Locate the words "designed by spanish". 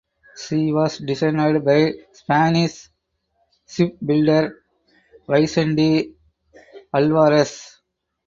0.97-2.89